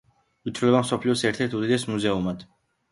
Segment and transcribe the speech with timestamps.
[0.51, 2.47] ითვლება მსოფლიოს ერთ-ერთ უდიდეს მუზეუმად.